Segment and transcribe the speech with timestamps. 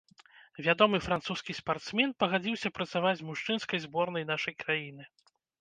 [0.67, 5.03] Вядомы французскі спартсмен пагадзіўся працаваць з мужчынскай зборнай нашай краіны.